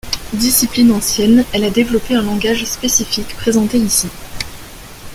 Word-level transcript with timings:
Discipline 0.33 0.91
ancienne, 0.93 1.45
elle 1.53 1.63
a 1.63 1.69
développé 1.69 2.15
un 2.15 2.23
langage 2.23 2.65
spécifique 2.65 3.35
présenté 3.35 3.77
ici. 3.77 4.07